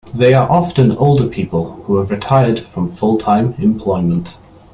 They 0.15 0.33
are 0.33 0.49
often 0.49 0.93
older 0.93 1.27
people 1.27 1.73
who 1.83 1.97
have 1.97 2.09
retired 2.09 2.61
from 2.61 2.87
full-time 2.87 3.53
employment. 3.59 4.35